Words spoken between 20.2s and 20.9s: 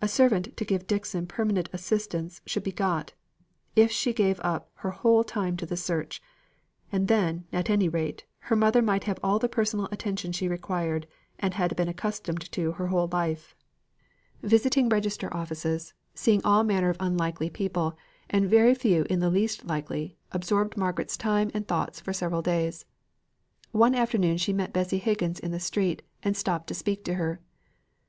absorbed